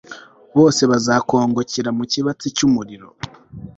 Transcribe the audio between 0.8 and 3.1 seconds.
bazakongokera mu kibatsi cy'umuriro